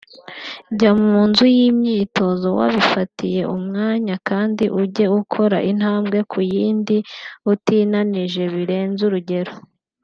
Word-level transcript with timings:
Jya 0.77 0.91
mu 1.03 1.19
nzu 1.29 1.45
y’imyitozo 1.57 2.47
wabifatiye 2.59 3.41
umwanya 3.55 4.15
kandi 4.29 4.63
ujye 4.81 5.05
ukora 5.21 5.57
intambwe 5.71 6.17
ku 6.31 6.39
yindi 6.51 6.97
utinanije 7.51 8.43
birenze 8.55 9.01
urugero 9.09 9.53